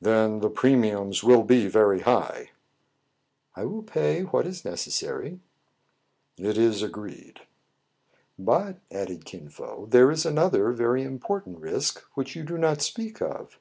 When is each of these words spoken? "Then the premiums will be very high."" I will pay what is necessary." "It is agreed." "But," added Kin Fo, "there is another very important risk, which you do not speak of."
"Then 0.00 0.40
the 0.40 0.50
premiums 0.50 1.22
will 1.22 1.44
be 1.44 1.68
very 1.68 2.00
high."" 2.00 2.50
I 3.54 3.64
will 3.64 3.84
pay 3.84 4.22
what 4.22 4.44
is 4.44 4.64
necessary." 4.64 5.38
"It 6.36 6.58
is 6.58 6.82
agreed." 6.82 7.42
"But," 8.36 8.80
added 8.90 9.24
Kin 9.24 9.48
Fo, 9.48 9.86
"there 9.88 10.10
is 10.10 10.26
another 10.26 10.72
very 10.72 11.04
important 11.04 11.58
risk, 11.60 12.02
which 12.14 12.34
you 12.34 12.42
do 12.42 12.58
not 12.58 12.82
speak 12.82 13.22
of." 13.22 13.60